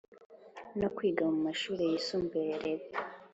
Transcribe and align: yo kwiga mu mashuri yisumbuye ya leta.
yo 0.81 0.89
kwiga 0.95 1.23
mu 1.31 1.39
mashuri 1.47 1.81
yisumbuye 1.91 2.43
ya 2.51 2.59
leta. 2.65 2.97